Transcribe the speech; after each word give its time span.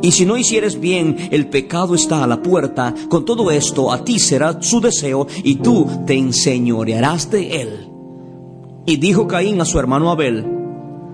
Y 0.00 0.12
si 0.12 0.24
no 0.24 0.36
hicieres 0.36 0.78
bien, 0.78 1.28
el 1.32 1.48
pecado 1.48 1.94
está 1.94 2.22
a 2.22 2.26
la 2.26 2.40
puerta. 2.40 2.94
Con 3.08 3.24
todo 3.24 3.50
esto, 3.50 3.92
a 3.92 4.04
ti 4.04 4.18
será 4.18 4.62
su 4.62 4.80
deseo 4.80 5.26
y 5.42 5.56
tú 5.56 5.86
te 6.06 6.14
enseñorearás 6.14 7.30
de 7.30 7.62
él. 7.62 7.88
Y 8.86 8.96
dijo 8.96 9.26
Caín 9.26 9.60
a 9.60 9.64
su 9.64 9.78
hermano 9.78 10.10
Abel, 10.10 10.46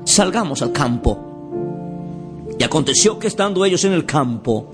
salgamos 0.05 0.61
al 0.63 0.73
campo. 0.73 1.19
Y 2.59 2.63
aconteció 2.63 3.19
que 3.19 3.27
estando 3.27 3.65
ellos 3.65 3.85
en 3.85 3.93
el 3.93 4.05
campo, 4.05 4.69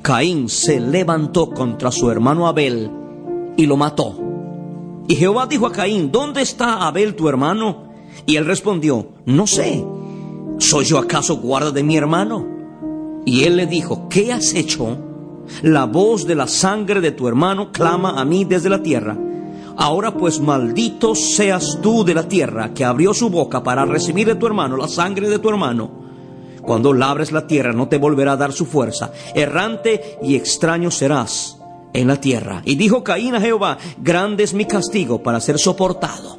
Caín 0.00 0.48
se 0.48 0.80
levantó 0.80 1.50
contra 1.50 1.90
su 1.90 2.08
hermano 2.10 2.46
Abel 2.46 2.90
y 3.56 3.66
lo 3.66 3.76
mató. 3.76 4.16
Y 5.08 5.16
Jehová 5.16 5.46
dijo 5.46 5.66
a 5.66 5.72
Caín, 5.72 6.12
¿dónde 6.12 6.40
está 6.40 6.86
Abel 6.86 7.16
tu 7.16 7.28
hermano? 7.28 7.90
Y 8.26 8.36
él 8.36 8.46
respondió, 8.46 9.08
no 9.26 9.46
sé, 9.48 9.84
¿soy 10.58 10.84
yo 10.84 10.98
acaso 10.98 11.38
guarda 11.38 11.72
de 11.72 11.82
mi 11.82 11.96
hermano? 11.96 12.59
Y 13.24 13.44
él 13.44 13.56
le 13.56 13.66
dijo, 13.66 14.08
¿qué 14.08 14.32
has 14.32 14.54
hecho? 14.54 14.96
La 15.62 15.84
voz 15.84 16.26
de 16.26 16.34
la 16.34 16.46
sangre 16.46 17.00
de 17.00 17.12
tu 17.12 17.28
hermano 17.28 17.72
clama 17.72 18.20
a 18.20 18.24
mí 18.24 18.44
desde 18.44 18.70
la 18.70 18.82
tierra. 18.82 19.16
Ahora 19.76 20.14
pues 20.14 20.40
maldito 20.40 21.14
seas 21.14 21.78
tú 21.82 22.04
de 22.04 22.14
la 22.14 22.28
tierra 22.28 22.74
que 22.74 22.84
abrió 22.84 23.14
su 23.14 23.30
boca 23.30 23.62
para 23.62 23.84
recibir 23.84 24.26
de 24.26 24.34
tu 24.34 24.46
hermano 24.46 24.76
la 24.76 24.88
sangre 24.88 25.28
de 25.28 25.38
tu 25.38 25.48
hermano. 25.48 25.90
Cuando 26.62 26.92
labres 26.92 27.32
la 27.32 27.46
tierra 27.46 27.72
no 27.72 27.88
te 27.88 27.98
volverá 27.98 28.32
a 28.32 28.36
dar 28.36 28.52
su 28.52 28.66
fuerza. 28.66 29.12
Errante 29.34 30.18
y 30.22 30.36
extraño 30.36 30.90
serás 30.90 31.58
en 31.92 32.08
la 32.08 32.20
tierra. 32.20 32.62
Y 32.64 32.76
dijo 32.76 33.02
Caín 33.02 33.34
a 33.34 33.40
Jehová, 33.40 33.78
grande 33.98 34.44
es 34.44 34.54
mi 34.54 34.66
castigo 34.66 35.22
para 35.22 35.40
ser 35.40 35.58
soportado. 35.58 36.38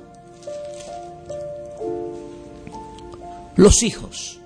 Los 3.56 3.84
hijos. 3.84 4.41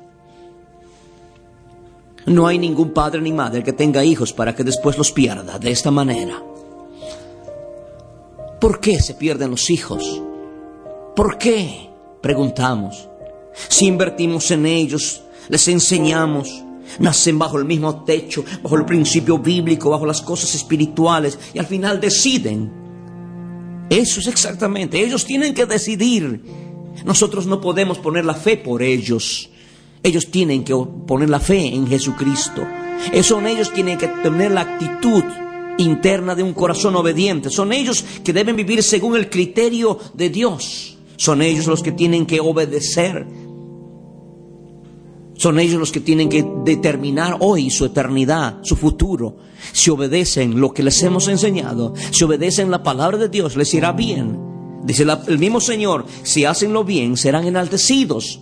No 2.26 2.48
hay 2.48 2.58
ningún 2.58 2.92
padre 2.92 3.22
ni 3.22 3.32
madre 3.32 3.64
que 3.64 3.74
tenga 3.74 4.04
hijos 4.04 4.34
para 4.34 4.56
que 4.56 4.64
después 4.64 4.98
los 4.98 5.12
pierda 5.12 5.60
de 5.60 5.72
esta 5.72 5.92
manera. 5.92 6.42
¿Por 8.60 8.80
qué 8.80 9.00
se 9.00 9.14
pierden 9.14 9.52
los 9.52 9.70
hijos? 9.70 10.22
¿Por 11.16 11.38
qué? 11.38 11.90
Preguntamos. 12.22 13.08
Si 13.70 13.86
invertimos 13.86 14.50
en 14.50 14.66
ellos, 14.66 15.22
les 15.50 15.68
enseñamos, 15.68 16.64
nacen 17.00 17.38
bajo 17.38 17.60
el 17.60 17.66
mismo 17.66 18.04
techo, 18.04 18.44
bajo 18.64 18.76
el 18.76 18.86
principio 18.86 19.38
bíblico, 19.38 19.92
bajo 19.92 20.06
las 20.06 20.22
cosas 20.22 20.56
espirituales 20.56 21.38
y 21.54 21.60
al 21.60 21.68
final 21.68 22.02
deciden. 22.02 22.72
Eso 23.90 24.20
es 24.20 24.28
exactamente, 24.28 25.00
ellos 25.00 25.26
tienen 25.26 25.54
que 25.54 25.68
decidir. 25.68 26.42
Nosotros 27.06 27.46
no 27.46 27.62
podemos 27.62 28.00
poner 28.00 28.26
la 28.26 28.34
fe 28.34 28.58
por 28.58 28.82
ellos. 28.82 29.50
Ellos 30.06 30.30
tienen 30.30 30.64
que 30.64 30.76
poner 31.08 31.32
la 31.32 31.40
fe 31.40 31.66
en 31.66 31.88
Jesucristo. 31.88 32.62
Son 33.24 33.48
ellos 33.48 33.72
quienes 33.72 33.98
tienen 33.98 33.98
que 33.98 34.08
tener 34.22 34.52
la 34.52 34.62
actitud 34.62 35.24
interna 35.80 36.36
de 36.36 36.44
un 36.44 36.54
corazón 36.54 36.96
obediente. 36.96 37.50
Son 37.50 37.74
ellos 37.74 38.06
que 38.24 38.32
deben 38.32 38.56
vivir 38.56 38.84
según 38.84 39.16
el 39.16 39.32
criterio 39.32 39.98
de 40.14 40.30
Dios. 40.30 41.00
Son 41.18 41.42
ellos 41.42 41.66
los 41.66 41.82
que 41.82 41.92
tienen 41.92 42.28
que 42.28 42.40
obedecer. 42.40 43.26
Son 45.34 45.60
ellos 45.60 45.80
los 45.80 45.92
que 45.92 46.02
tienen 46.02 46.30
que 46.30 46.46
determinar 46.64 47.38
hoy 47.40 47.72
su 47.72 47.86
eternidad, 47.86 48.60
su 48.62 48.76
futuro. 48.76 49.38
Si 49.72 49.90
obedecen 49.90 50.62
lo 50.62 50.72
que 50.72 50.84
les 50.84 51.02
hemos 51.02 51.28
enseñado, 51.30 51.96
si 52.12 52.24
obedecen 52.24 52.70
la 52.70 52.84
palabra 52.84 53.18
de 53.18 53.30
Dios, 53.30 53.56
les 53.56 53.74
irá 53.74 53.92
bien. 53.92 54.40
Dice 54.84 55.04
el 55.28 55.40
mismo 55.40 55.60
Señor, 55.60 56.06
si 56.22 56.46
hacen 56.46 56.74
lo 56.74 56.84
bien, 56.84 57.18
serán 57.18 57.48
enaltecidos. 57.48 58.40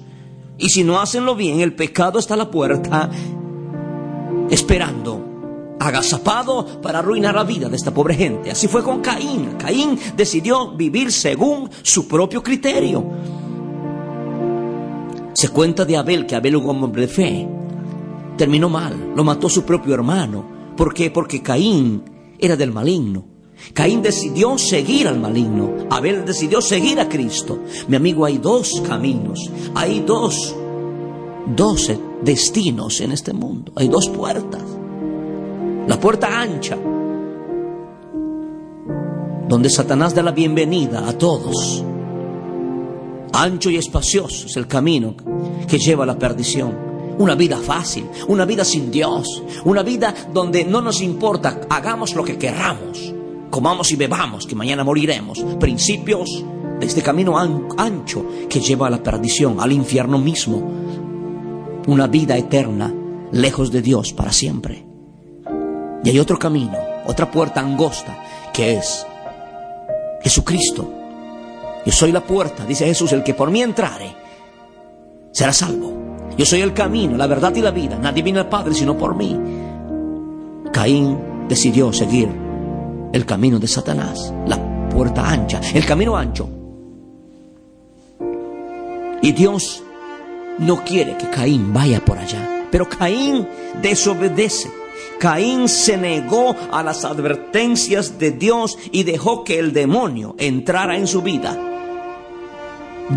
Y 0.57 0.69
si 0.69 0.83
no 0.83 0.99
hacen 0.99 1.25
lo 1.25 1.35
bien, 1.35 1.59
el 1.59 1.73
pecado 1.73 2.19
está 2.19 2.35
a 2.35 2.37
la 2.37 2.51
puerta 2.51 3.09
esperando, 4.49 5.75
agazapado 5.79 6.81
para 6.81 6.99
arruinar 6.99 7.35
la 7.35 7.43
vida 7.43 7.69
de 7.69 7.75
esta 7.75 7.93
pobre 7.93 8.15
gente. 8.15 8.51
Así 8.51 8.67
fue 8.67 8.83
con 8.83 9.01
Caín. 9.01 9.55
Caín 9.57 9.97
decidió 10.15 10.71
vivir 10.75 11.11
según 11.11 11.69
su 11.81 12.07
propio 12.07 12.43
criterio. 12.43 13.03
Se 15.33 15.49
cuenta 15.49 15.83
de 15.85 15.97
Abel 15.97 16.25
que 16.25 16.35
Abel, 16.35 16.55
un 16.55 16.83
hombre 16.83 17.01
de 17.01 17.07
fe, 17.07 17.47
terminó 18.37 18.69
mal, 18.69 19.13
lo 19.15 19.23
mató 19.23 19.49
su 19.49 19.63
propio 19.63 19.93
hermano. 19.93 20.45
¿Por 20.77 20.93
qué? 20.93 21.09
Porque 21.11 21.41
Caín 21.41 22.03
era 22.39 22.55
del 22.55 22.71
maligno. 22.71 23.32
Caín 23.71 24.01
decidió 24.01 24.57
seguir 24.57 25.07
al 25.07 25.19
maligno. 25.19 25.87
Abel 25.89 26.25
decidió 26.25 26.61
seguir 26.61 26.99
a 26.99 27.07
Cristo. 27.07 27.59
Mi 27.87 27.95
amigo, 27.95 28.25
hay 28.25 28.37
dos 28.37 28.81
caminos. 28.85 29.49
Hay 29.73 30.01
dos, 30.01 30.55
dos 31.55 31.91
destinos 32.21 32.99
en 33.01 33.11
este 33.13 33.33
mundo. 33.33 33.71
Hay 33.75 33.87
dos 33.87 34.09
puertas. 34.09 34.61
La 35.87 35.99
puerta 35.99 36.39
ancha, 36.39 36.77
donde 39.47 39.69
Satanás 39.69 40.15
da 40.15 40.23
la 40.23 40.31
bienvenida 40.31 41.07
a 41.07 41.17
todos. 41.17 41.83
Ancho 43.33 43.69
y 43.69 43.77
espacioso 43.77 44.45
es 44.45 44.55
el 44.55 44.67
camino 44.67 45.15
que 45.67 45.79
lleva 45.79 46.03
a 46.03 46.07
la 46.07 46.17
perdición. 46.17 46.93
Una 47.17 47.35
vida 47.35 47.57
fácil, 47.57 48.05
una 48.27 48.45
vida 48.45 48.63
sin 48.63 48.91
Dios, 48.91 49.43
una 49.65 49.83
vida 49.83 50.13
donde 50.33 50.65
no 50.65 50.81
nos 50.81 51.01
importa, 51.01 51.61
hagamos 51.69 52.15
lo 52.15 52.23
que 52.23 52.37
querramos 52.37 53.13
comamos 53.53 53.91
y 53.91 53.95
bebamos, 53.95 54.47
que 54.47 54.55
mañana 54.55 54.83
moriremos. 54.83 55.45
Principios 55.59 56.43
de 56.79 56.85
este 56.87 57.03
camino 57.03 57.37
ancho 57.37 58.25
que 58.49 58.59
lleva 58.59 58.87
a 58.87 58.89
la 58.89 59.03
perdición, 59.03 59.59
al 59.59 59.71
infierno 59.71 60.17
mismo. 60.17 60.71
Una 61.85 62.07
vida 62.07 62.35
eterna, 62.35 62.91
lejos 63.31 63.71
de 63.71 63.83
Dios 63.83 64.11
para 64.11 64.31
siempre. 64.31 64.83
Y 66.03 66.09
hay 66.09 66.17
otro 66.17 66.39
camino, 66.39 66.75
otra 67.05 67.29
puerta 67.29 67.59
angosta, 67.59 68.23
que 68.51 68.73
es 68.73 69.05
Jesucristo. 70.23 70.91
Yo 71.85 71.91
soy 71.91 72.11
la 72.11 72.21
puerta, 72.21 72.65
dice 72.65 72.87
Jesús, 72.87 73.11
el 73.11 73.23
que 73.23 73.35
por 73.35 73.51
mí 73.51 73.61
entrare, 73.61 74.15
será 75.31 75.53
salvo. 75.53 75.93
Yo 76.35 76.45
soy 76.47 76.61
el 76.61 76.73
camino, 76.73 77.17
la 77.17 77.27
verdad 77.27 77.53
y 77.55 77.61
la 77.61 77.69
vida. 77.69 77.99
Nadie 77.99 78.23
viene 78.23 78.39
al 78.39 78.49
Padre 78.49 78.73
sino 78.73 78.97
por 78.97 79.15
mí. 79.15 79.39
Caín 80.71 81.47
decidió 81.47 81.93
seguir 81.93 82.42
el 83.13 83.25
camino 83.25 83.59
de 83.59 83.67
Satanás, 83.67 84.33
la 84.47 84.89
puerta 84.89 85.29
ancha, 85.29 85.61
el 85.73 85.85
camino 85.85 86.17
ancho. 86.17 86.49
Y 89.21 89.31
Dios 89.31 89.81
no 90.59 90.83
quiere 90.83 91.15
que 91.17 91.29
Caín 91.29 91.71
vaya 91.71 92.03
por 92.03 92.17
allá. 92.17 92.67
Pero 92.69 92.89
Caín 92.89 93.47
desobedece. 93.81 94.69
Caín 95.19 95.69
se 95.69 95.95
negó 95.95 96.55
a 96.71 96.83
las 96.83 97.05
advertencias 97.05 98.19
de 98.19 98.31
Dios 98.31 98.77
y 98.91 99.03
dejó 99.03 99.43
que 99.43 99.59
el 99.59 99.71
demonio 99.71 100.35
entrara 100.37 100.97
en 100.97 101.07
su 101.07 101.21
vida. 101.21 101.57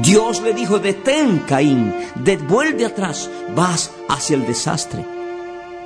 Dios 0.03 0.43
le 0.43 0.53
dijo, 0.53 0.79
detén 0.79 1.43
Caín, 1.49 1.95
devuelve 2.17 2.85
atrás, 2.85 3.31
vas 3.55 3.91
hacia 4.09 4.37
el 4.37 4.47
desastre. 4.47 5.16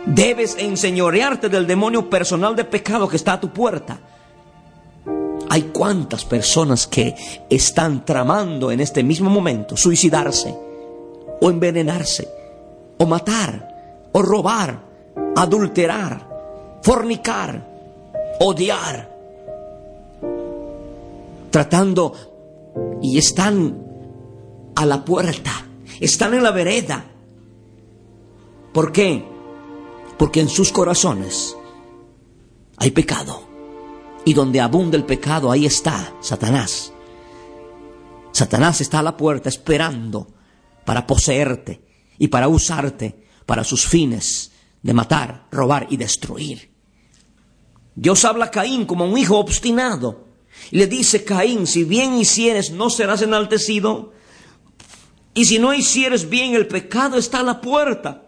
Debes 0.06 0.56
enseñorearte 0.58 1.48
del 1.48 1.66
demonio 1.66 2.08
personal 2.08 2.56
de 2.56 2.64
pecado 2.64 3.08
que 3.08 3.16
está 3.16 3.34
a 3.34 3.40
tu 3.40 3.50
puerta. 3.50 3.98
Hay 5.48 5.62
cuantas 5.64 6.24
personas 6.24 6.86
que 6.86 7.14
están 7.50 8.04
tramando 8.04 8.70
en 8.70 8.80
este 8.80 9.02
mismo 9.02 9.28
momento 9.28 9.76
suicidarse, 9.76 10.56
o 11.40 11.50
envenenarse, 11.50 12.28
o 12.98 13.06
matar, 13.06 14.08
o 14.12 14.22
robar, 14.22 14.80
adulterar, 15.36 16.80
fornicar, 16.82 17.66
odiar, 18.38 19.10
tratando 21.50 22.14
y 23.02 23.18
están 23.18 23.86
a 24.76 24.86
la 24.86 25.04
puerta, 25.04 25.66
están 25.98 26.34
en 26.34 26.42
la 26.42 26.52
vereda. 26.52 27.04
¿Por 28.72 28.92
qué? 28.92 29.24
Porque 30.20 30.40
en 30.40 30.50
sus 30.50 30.70
corazones 30.70 31.56
hay 32.76 32.90
pecado. 32.90 33.42
Y 34.26 34.34
donde 34.34 34.60
abunda 34.60 34.98
el 34.98 35.06
pecado, 35.06 35.50
ahí 35.50 35.64
está 35.64 36.14
Satanás. 36.20 36.92
Satanás 38.30 38.82
está 38.82 38.98
a 38.98 39.02
la 39.02 39.16
puerta 39.16 39.48
esperando 39.48 40.28
para 40.84 41.06
poseerte 41.06 41.80
y 42.18 42.28
para 42.28 42.48
usarte 42.48 43.24
para 43.46 43.64
sus 43.64 43.86
fines 43.86 44.52
de 44.82 44.92
matar, 44.92 45.46
robar 45.50 45.86
y 45.88 45.96
destruir. 45.96 46.70
Dios 47.94 48.22
habla 48.26 48.44
a 48.44 48.50
Caín 48.50 48.84
como 48.84 49.06
un 49.06 49.16
hijo 49.16 49.38
obstinado 49.38 50.26
y 50.70 50.76
le 50.76 50.86
dice, 50.86 51.24
Caín, 51.24 51.66
si 51.66 51.84
bien 51.84 52.18
hicieres, 52.18 52.72
no 52.72 52.90
serás 52.90 53.22
enaltecido. 53.22 54.12
Y 55.32 55.46
si 55.46 55.58
no 55.58 55.72
hicieres 55.72 56.28
bien, 56.28 56.54
el 56.54 56.68
pecado 56.68 57.16
está 57.16 57.40
a 57.40 57.42
la 57.42 57.62
puerta. 57.62 58.26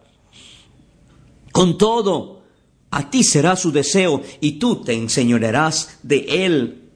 Con 1.52 1.78
todo, 1.78 2.42
a 2.90 3.10
ti 3.10 3.22
será 3.22 3.56
su 3.56 3.70
deseo 3.70 4.22
y 4.40 4.52
tú 4.52 4.82
te 4.82 4.94
enseñorearás 4.94 5.98
de 6.02 6.46
él. 6.46 6.90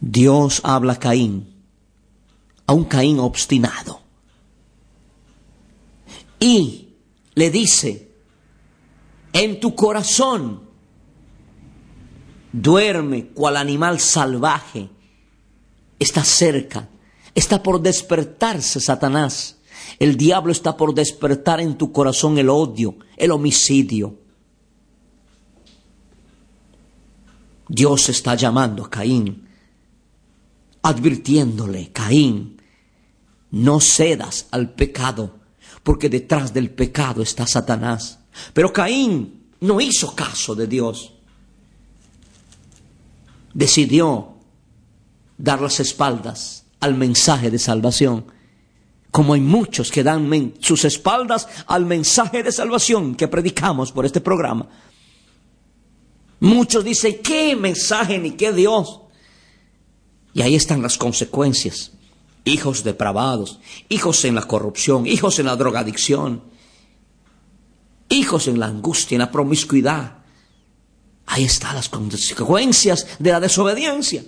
Dios 0.00 0.60
habla 0.64 0.94
a 0.94 0.98
Caín, 0.98 1.54
a 2.66 2.72
un 2.72 2.84
Caín 2.84 3.18
obstinado. 3.20 4.00
Y 6.40 6.88
le 7.34 7.50
dice, 7.50 8.10
en 9.32 9.60
tu 9.60 9.74
corazón 9.74 10.62
duerme 12.52 13.26
cual 13.26 13.56
animal 13.56 14.00
salvaje, 14.00 14.88
está 15.98 16.24
cerca, 16.24 16.88
está 17.34 17.62
por 17.62 17.80
despertarse 17.80 18.80
Satanás. 18.80 19.56
El 19.98 20.16
diablo 20.16 20.52
está 20.52 20.76
por 20.76 20.94
despertar 20.94 21.60
en 21.60 21.76
tu 21.76 21.92
corazón 21.92 22.38
el 22.38 22.48
odio, 22.48 22.96
el 23.16 23.30
homicidio. 23.30 24.18
Dios 27.68 28.08
está 28.08 28.34
llamando 28.34 28.84
a 28.84 28.90
Caín 28.90 29.50
advirtiéndole, 30.82 31.92
Caín, 31.92 32.60
no 33.50 33.80
cedas 33.80 34.46
al 34.50 34.72
pecado, 34.72 35.38
porque 35.82 36.08
detrás 36.08 36.52
del 36.52 36.70
pecado 36.70 37.22
está 37.22 37.46
Satanás. 37.46 38.20
Pero 38.52 38.72
Caín 38.72 39.50
no 39.60 39.80
hizo 39.80 40.14
caso 40.14 40.54
de 40.54 40.66
Dios. 40.66 41.12
Decidió 43.52 44.36
dar 45.36 45.60
las 45.60 45.80
espaldas 45.80 46.64
al 46.80 46.94
mensaje 46.94 47.50
de 47.50 47.58
salvación, 47.58 48.24
como 49.10 49.34
hay 49.34 49.40
muchos 49.40 49.90
que 49.90 50.02
dan 50.02 50.54
sus 50.60 50.84
espaldas 50.84 51.46
al 51.66 51.84
mensaje 51.84 52.42
de 52.42 52.52
salvación 52.52 53.14
que 53.14 53.28
predicamos 53.28 53.92
por 53.92 54.06
este 54.06 54.20
programa. 54.20 54.68
Muchos 56.40 56.84
dicen, 56.84 57.20
¿qué 57.22 57.54
mensaje 57.54 58.18
ni 58.18 58.32
qué 58.32 58.52
Dios? 58.52 59.00
Y 60.32 60.42
ahí 60.42 60.54
están 60.54 60.80
las 60.80 60.96
consecuencias. 60.96 61.92
Hijos 62.44 62.82
depravados, 62.82 63.60
hijos 63.90 64.24
en 64.24 64.34
la 64.34 64.42
corrupción, 64.42 65.06
hijos 65.06 65.38
en 65.38 65.46
la 65.46 65.56
drogadicción, 65.56 66.42
hijos 68.08 68.48
en 68.48 68.58
la 68.58 68.66
angustia, 68.66 69.16
en 69.16 69.20
la 69.20 69.30
promiscuidad. 69.30 70.18
Ahí 71.26 71.44
están 71.44 71.74
las 71.74 71.90
consecuencias 71.90 73.06
de 73.18 73.32
la 73.32 73.40
desobediencia. 73.40 74.24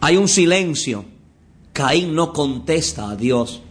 Hay 0.00 0.16
un 0.16 0.28
silencio. 0.28 1.04
Caín 1.72 2.14
no 2.14 2.32
contesta 2.32 3.10
a 3.10 3.16
Dios. 3.16 3.62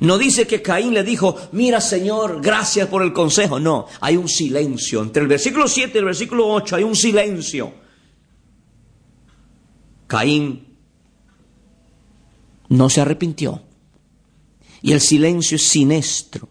No 0.00 0.18
dice 0.18 0.48
que 0.48 0.60
Caín 0.60 0.94
le 0.94 1.04
dijo, 1.04 1.36
mira 1.52 1.80
Señor, 1.80 2.40
gracias 2.42 2.88
por 2.88 3.02
el 3.02 3.12
consejo. 3.12 3.60
No, 3.60 3.86
hay 4.00 4.16
un 4.16 4.28
silencio. 4.28 5.00
Entre 5.00 5.22
el 5.22 5.28
versículo 5.28 5.68
7 5.68 5.92
y 5.94 5.98
el 5.98 6.04
versículo 6.04 6.48
8 6.48 6.76
hay 6.76 6.82
un 6.82 6.96
silencio. 6.96 7.72
Caín 10.08 10.76
no 12.68 12.90
se 12.90 13.00
arrepintió. 13.00 13.62
Y 14.82 14.92
el 14.92 15.00
silencio 15.00 15.54
es 15.54 15.62
siniestro. 15.62 16.48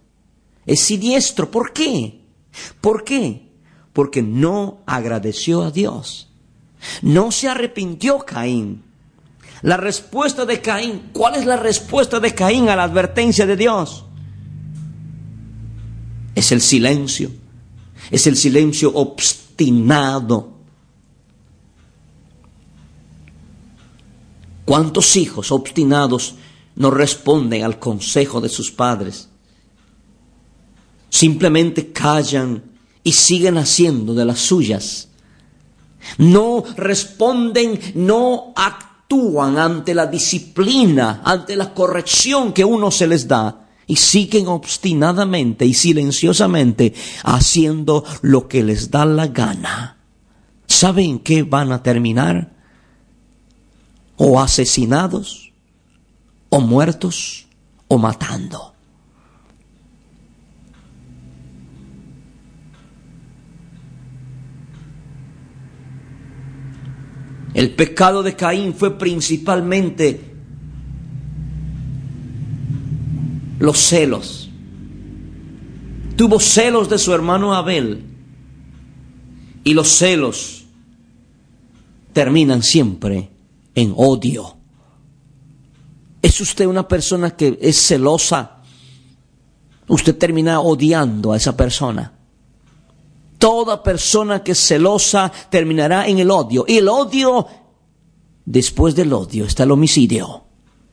Es 0.66 0.82
siniestro. 0.82 1.52
¿Por 1.52 1.74
qué? 1.74 2.22
¿Por 2.80 3.04
qué? 3.04 3.50
Porque 3.92 4.22
no 4.22 4.82
agradeció 4.86 5.64
a 5.64 5.72
Dios. 5.72 6.31
No 7.02 7.32
se 7.32 7.50
arrepintió 7.50 8.20
Caín. 8.20 8.84
La 9.62 9.78
respuesta 9.78 10.46
de 10.46 10.62
Caín, 10.62 11.10
¿cuál 11.14 11.36
es 11.36 11.46
la 11.46 11.56
respuesta 11.56 12.20
de 12.20 12.34
Caín 12.34 12.70
a 12.70 12.76
la 12.76 12.84
advertencia 12.84 13.46
de 13.46 13.56
Dios? 13.56 14.06
Es 16.34 16.52
el 16.52 16.62
silencio, 16.62 17.32
es 18.10 18.26
el 18.26 18.36
silencio 18.36 18.92
obstinado. 18.96 20.52
¿Cuántos 24.66 25.16
hijos 25.16 25.52
obstinados 25.52 26.36
no 26.76 26.90
responden 26.90 27.64
al 27.64 27.78
consejo 27.78 28.42
de 28.42 28.50
sus 28.50 28.72
padres? 28.72 29.30
Simplemente 31.10 31.92
callan 31.92 32.64
y 33.04 33.12
siguen 33.12 33.58
haciendo 33.58 34.14
de 34.16 34.26
las 34.26 34.40
suyas. 34.40 35.10
No 36.18 36.64
responden, 36.78 37.80
no 37.96 38.54
actúan 38.56 39.58
ante 39.58 39.94
la 39.94 40.08
disciplina, 40.08 41.22
ante 41.24 41.56
la 41.56 41.74
corrección 41.74 42.54
que 42.54 42.66
uno 42.66 42.92
se 42.92 43.08
les 43.08 43.28
da 43.28 43.68
y 43.88 43.98
siguen 43.98 44.48
obstinadamente 44.48 45.66
y 45.66 45.74
silenciosamente 45.74 46.94
haciendo 47.24 48.06
lo 48.22 48.48
que 48.48 48.64
les 48.64 48.90
da 48.90 49.06
la 49.06 49.28
gana. 49.28 49.98
¿Saben 50.66 51.20
qué 51.20 51.44
van 51.44 51.74
a 51.74 51.84
terminar? 51.84 52.54
O 54.16 54.40
asesinados, 54.40 55.52
o 56.50 56.62
muertos, 56.62 57.48
o 57.90 57.98
matando. 57.98 58.71
El 67.62 67.76
pecado 67.76 68.24
de 68.24 68.36
Caín 68.36 68.74
fue 68.74 68.98
principalmente 68.98 70.20
los 73.60 73.78
celos. 73.78 74.50
Tuvo 76.16 76.40
celos 76.40 76.90
de 76.90 76.98
su 76.98 77.14
hermano 77.14 77.54
Abel. 77.54 78.04
Y 79.64 79.76
los 79.76 79.90
celos 79.90 80.64
terminan 82.14 82.64
siempre 82.64 83.30
en 83.76 83.94
odio. 83.96 84.58
¿Es 86.20 86.42
usted 86.42 86.66
una 86.66 86.88
persona 86.88 87.30
que 87.30 87.60
es 87.62 87.78
celosa? 87.78 88.64
Usted 89.88 90.18
termina 90.18 90.62
odiando 90.62 91.32
a 91.32 91.38
esa 91.38 91.56
persona. 91.56 92.12
Toda 93.42 93.82
persona 93.82 94.44
que 94.44 94.52
es 94.52 94.60
celosa 94.60 95.32
terminará 95.50 96.08
en 96.08 96.20
el 96.20 96.30
odio. 96.30 96.64
Y 96.68 96.78
el 96.78 96.88
odio, 96.88 97.48
después 98.46 98.94
del 98.94 99.12
odio 99.12 99.46
está 99.46 99.64
el 99.64 99.72
homicidio, 99.72 100.44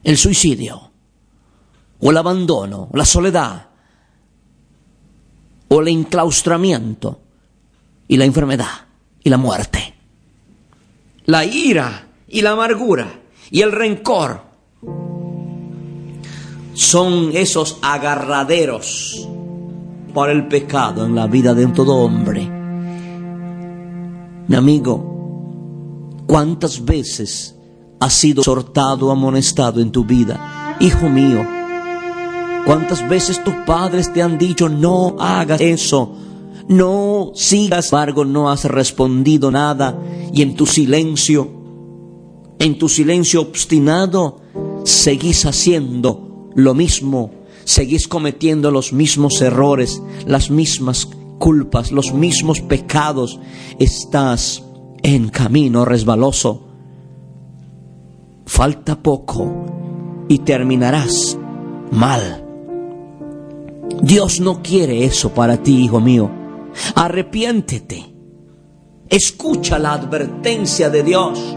el 0.02 0.16
suicidio, 0.16 0.90
o 2.00 2.10
el 2.10 2.16
abandono, 2.16 2.88
la 2.94 3.04
soledad, 3.04 3.68
o 5.68 5.80
el 5.82 5.88
enclaustramiento 5.88 7.20
y 8.08 8.16
la 8.16 8.24
enfermedad 8.24 8.86
y 9.22 9.28
la 9.28 9.36
muerte. 9.36 9.94
La 11.26 11.44
ira 11.44 12.08
y 12.28 12.40
la 12.40 12.52
amargura 12.52 13.20
y 13.50 13.60
el 13.60 13.72
rencor 13.72 14.40
son 16.72 17.32
esos 17.34 17.76
agarraderos 17.82 19.28
para 20.12 20.32
el 20.32 20.48
pecado 20.48 21.04
en 21.06 21.14
la 21.14 21.26
vida 21.26 21.54
de 21.54 21.66
todo 21.68 21.96
hombre. 21.96 22.48
Mi 24.48 24.56
amigo, 24.56 26.24
¿cuántas 26.26 26.84
veces 26.84 27.54
has 28.00 28.12
sido 28.14 28.40
exhortado, 28.40 29.10
amonestado 29.10 29.80
en 29.80 29.90
tu 29.90 30.04
vida? 30.04 30.76
Hijo 30.80 31.08
mío, 31.08 31.46
¿cuántas 32.64 33.06
veces 33.08 33.42
tus 33.44 33.54
padres 33.66 34.12
te 34.12 34.22
han 34.22 34.38
dicho 34.38 34.68
no 34.68 35.16
hagas 35.18 35.60
eso? 35.60 36.14
No 36.68 37.32
sigas, 37.34 37.86
sin 37.86 37.96
embargo, 37.96 38.24
no 38.24 38.50
has 38.50 38.64
respondido 38.64 39.50
nada 39.50 39.98
y 40.32 40.42
en 40.42 40.54
tu 40.54 40.66
silencio, 40.66 41.48
en 42.58 42.78
tu 42.78 42.88
silencio 42.88 43.40
obstinado, 43.40 44.40
seguís 44.84 45.46
haciendo 45.46 46.50
lo 46.54 46.74
mismo, 46.74 47.30
seguís 47.68 48.08
cometiendo 48.08 48.70
los 48.70 48.94
mismos 48.94 49.42
errores, 49.42 50.02
las 50.26 50.50
mismas 50.50 51.06
culpas, 51.38 51.92
los 51.92 52.14
mismos 52.14 52.62
pecados, 52.62 53.38
estás 53.78 54.64
en 55.02 55.28
camino 55.28 55.84
resbaloso. 55.84 56.66
Falta 58.46 59.02
poco 59.02 60.24
y 60.28 60.38
terminarás 60.38 61.36
mal. 61.90 62.42
Dios 64.00 64.40
no 64.40 64.62
quiere 64.62 65.04
eso 65.04 65.34
para 65.34 65.62
ti, 65.62 65.84
hijo 65.84 66.00
mío. 66.00 66.30
Arrepiéntete. 66.94 68.14
Escucha 69.10 69.78
la 69.78 69.92
advertencia 69.92 70.88
de 70.88 71.02
Dios. 71.02 71.56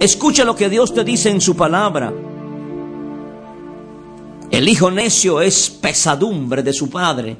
Escucha 0.00 0.42
lo 0.42 0.56
que 0.56 0.70
Dios 0.70 0.94
te 0.94 1.04
dice 1.04 1.28
en 1.28 1.42
su 1.42 1.54
palabra. 1.54 2.14
El 4.54 4.68
hijo 4.68 4.88
necio 4.88 5.40
es 5.40 5.68
pesadumbre 5.68 6.62
de 6.62 6.72
su 6.72 6.88
padre 6.88 7.38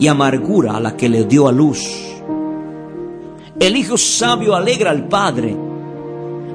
y 0.00 0.08
amargura 0.08 0.76
a 0.76 0.80
la 0.80 0.96
que 0.96 1.08
le 1.08 1.26
dio 1.26 1.46
a 1.46 1.52
luz. 1.52 1.86
El 3.60 3.76
hijo 3.76 3.96
sabio 3.96 4.56
alegra 4.56 4.90
al 4.90 5.06
padre, 5.06 5.56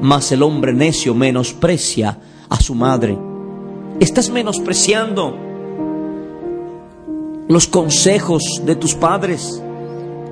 mas 0.02 0.34
el 0.34 0.44
hombre 0.44 0.74
necio 0.74 1.16
menosprecia 1.16 2.20
a 2.50 2.60
su 2.60 2.76
madre. 2.76 3.18
Estás 4.02 4.30
menospreciando 4.30 5.34
los 7.48 7.68
consejos 7.68 8.62
de 8.66 8.76
tus 8.76 8.96
padres, 8.96 9.64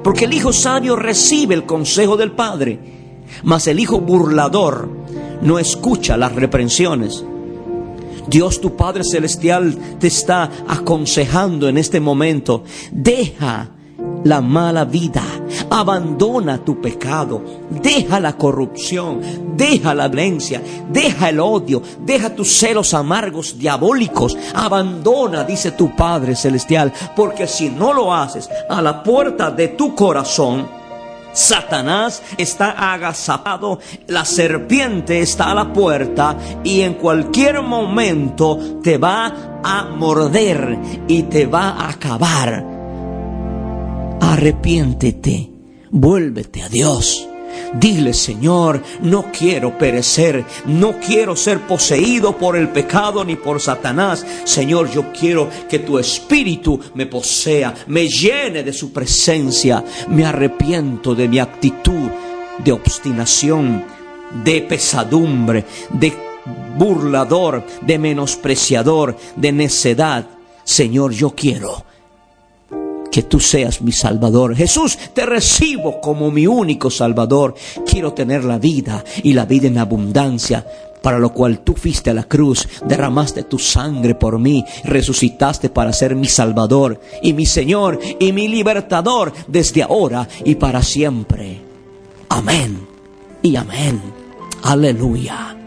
porque 0.04 0.26
el 0.26 0.34
hijo 0.34 0.52
sabio 0.52 0.98
recibe 0.98 1.56
el 1.56 1.66
consejo 1.66 2.18
del 2.18 2.34
padre, 2.34 3.24
mas 3.44 3.66
el 3.68 3.80
hijo 3.80 4.02
burlador 4.02 4.90
no 5.42 5.58
escucha 5.58 6.18
las 6.18 6.36
reprensiones. 6.36 7.24
Dios 8.28 8.62
tu 8.62 8.76
Padre 8.76 9.04
Celestial 9.04 9.78
te 10.00 10.08
está 10.08 10.50
aconsejando 10.68 11.68
en 11.68 11.78
este 11.78 12.00
momento. 12.00 12.64
Deja 12.92 13.72
la 14.24 14.42
mala 14.42 14.86
vida, 14.86 15.24
abandona 15.70 16.58
tu 16.58 16.82
pecado, 16.82 17.42
deja 17.70 18.20
la 18.20 18.36
corrupción, 18.36 19.22
deja 19.56 19.94
la 19.94 20.08
violencia, 20.08 20.62
deja 20.92 21.30
el 21.30 21.40
odio, 21.40 21.82
deja 22.04 22.36
tus 22.36 22.50
celos 22.58 22.94
amargos, 22.94 23.58
diabólicos, 23.58 24.38
abandona, 24.54 25.44
dice 25.44 25.72
tu 25.72 25.96
Padre 25.96 26.36
Celestial, 26.36 26.92
porque 27.16 27.48
si 27.48 27.70
no 27.70 27.94
lo 27.94 28.14
haces 28.14 28.50
a 28.70 28.82
la 28.82 29.02
puerta 29.02 29.52
de 29.52 29.70
tu 29.70 29.96
corazón, 29.96 30.77
Satanás 31.38 32.24
está 32.40 32.94
agazapado, 32.94 33.80
la 34.08 34.26
serpiente 34.26 35.22
está 35.22 35.52
a 35.52 35.54
la 35.54 35.72
puerta 35.72 36.36
y 36.64 36.82
en 36.82 36.96
cualquier 36.96 37.62
momento 37.62 38.80
te 38.82 38.98
va 38.98 39.62
a 39.64 39.86
morder 39.86 40.80
y 41.08 41.24
te 41.24 41.46
va 41.46 41.70
a 41.70 41.90
acabar. 41.90 42.66
Arrepiéntete, 44.20 45.52
vuélvete 45.92 46.64
a 46.64 46.70
Dios. 46.70 47.30
Dile, 47.74 48.14
Señor, 48.14 48.82
no 49.02 49.32
quiero 49.32 49.78
perecer, 49.78 50.46
no 50.66 51.00
quiero 51.00 51.36
ser 51.36 51.60
poseído 51.62 52.38
por 52.38 52.56
el 52.56 52.70
pecado 52.70 53.26
ni 53.26 53.36
por 53.36 53.62
Satanás. 53.62 54.26
Señor, 54.46 54.90
yo 54.92 55.12
quiero 55.12 55.50
que 55.70 55.80
tu 55.80 56.00
espíritu 56.00 56.80
me 56.94 57.06
posea, 57.06 57.74
me 57.88 58.08
llene 58.08 58.64
de 58.64 58.74
su 58.74 58.94
presencia. 58.94 59.84
Me 60.08 60.26
arrepiento 60.26 61.14
de 61.14 61.28
mi 61.28 61.40
actitud 61.40 62.10
de 62.64 62.72
obstinación, 62.72 63.84
de 64.44 64.62
pesadumbre, 64.62 65.66
de 65.90 66.14
burlador, 66.78 67.66
de 67.82 68.00
menospreciador, 68.00 69.18
de 69.36 69.52
necedad. 69.52 70.26
Señor, 70.64 71.12
yo 71.12 71.32
quiero 71.32 71.87
que 73.18 73.24
tú 73.24 73.40
seas 73.40 73.82
mi 73.82 73.92
Salvador. 73.92 74.56
Jesús, 74.56 74.96
te 75.12 75.26
recibo 75.26 76.00
como 76.00 76.30
mi 76.30 76.46
único 76.46 76.92
Salvador. 76.92 77.56
Quiero 77.84 78.14
tener 78.14 78.44
la 78.44 78.60
vida 78.60 79.04
y 79.24 79.34
la 79.34 79.46
vida 79.46 79.66
en 79.66 79.80
abundancia 79.80 80.64
para 81.02 81.18
lo 81.18 81.34
cual 81.34 81.62
tú 81.62 81.74
fuiste 81.74 82.12
a 82.12 82.14
la 82.14 82.26
cruz, 82.26 82.70
derramaste 82.86 83.42
tu 83.42 83.58
sangre 83.58 84.14
por 84.14 84.38
mí, 84.38 84.64
resucitaste 84.84 85.70
para 85.70 85.94
ser 85.94 86.16
mi 86.16 86.28
Salvador 86.28 87.02
y 87.24 87.34
mi 87.34 87.48
Señor 87.48 88.00
y 88.20 88.32
mi 88.34 88.48
libertador 88.48 89.34
desde 89.48 89.82
ahora 89.82 90.28
y 90.46 90.54
para 90.54 90.84
siempre. 90.84 91.60
Amén 92.30 92.88
y 93.42 93.56
amén. 93.56 94.00
Aleluya. 94.62 95.58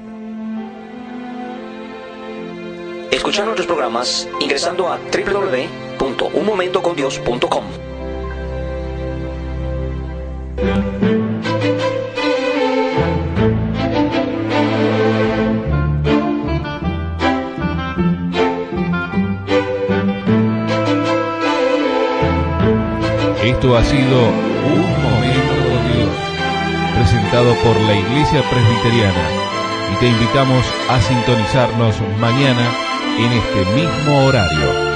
Escuchar 3.11 3.45
nuestros 3.45 3.66
programas 3.66 4.28
ingresando 4.38 4.87
a 4.87 5.00
www.unmomentocondios.com. 6.00 7.64
Esto 23.45 23.76
ha 23.76 23.85
sido 23.85 24.28
Un 24.73 25.02
Momento 25.02 25.54
con 25.69 25.92
Dios, 25.92 26.14
presentado 26.95 27.54
por 27.57 27.78
la 27.83 27.95
Iglesia 27.95 28.42
Presbiteriana. 28.49 29.28
Y 29.92 29.97
te 29.97 30.09
invitamos 30.09 30.64
a 30.88 31.00
sintonizarnos 31.00 32.00
mañana 32.19 32.66
en 33.19 33.33
este 33.33 33.64
mismo 33.75 34.26
horario. 34.26 34.89